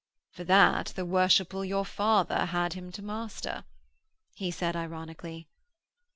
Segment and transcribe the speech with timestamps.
[0.31, 3.65] 'For that, the worshipful your father had him to master,'
[4.33, 5.47] he said ironically.